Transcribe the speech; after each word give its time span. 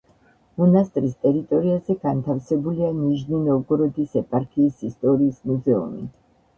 მონასტრის 0.61 1.13
ტერიტორიაზე 1.25 1.97
განთავსებულია 2.07 2.91
ნიჟნი-ნოვგოროდის 3.05 4.19
ეპარქიის 4.27 4.85
ისტორიის 4.93 5.49
მუზეუმი. 5.51 6.09